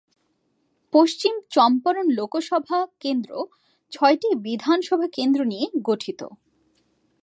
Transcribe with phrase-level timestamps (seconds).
[0.93, 3.31] পশ্চিম চম্পারণ লোকসভা কেন্দ্র
[3.91, 6.21] ছয়টি বিধানসভা কেন্দ্র নিয়ে গঠিত।